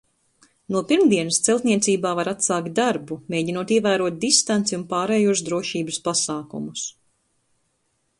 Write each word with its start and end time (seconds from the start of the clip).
No 0.75 0.79
pirmdienas 0.91 1.35
celtniecībā 1.49 2.13
var 2.19 2.31
atsākt 2.31 2.71
darbu, 2.79 3.17
mēģinot 3.33 3.73
ievērot 3.75 4.17
distanci 4.25 4.79
un 4.79 4.87
pārējos 4.95 5.45
drošības 5.51 6.01
pasākumus. 6.09 6.87